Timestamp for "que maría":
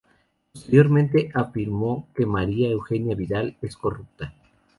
2.15-2.71